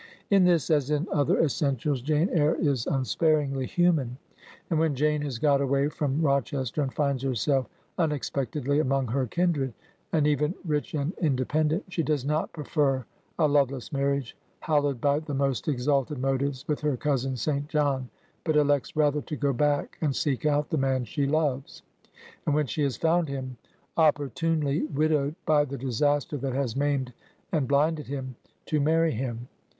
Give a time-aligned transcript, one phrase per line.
[0.31, 4.17] In this as in other essentials "Jane Eyre" is un sparingly human,
[4.71, 7.67] and when Jane has got away from Rochester, and finds herself
[7.99, 9.73] unexpectedly among her kindred,
[10.11, 13.05] and even rich and independent, she does not prefer
[13.37, 17.67] a loveless marriage, hallowed by the most exalt ed motives, with her cousin St.
[17.69, 18.09] John,
[18.43, 21.83] but elects rather to go back and seek out the man she loves,
[22.47, 23.55] and when she has found him
[23.95, 27.13] opportunely widowed by the disaster that has maimed
[27.51, 29.47] and blinded him, to marry him.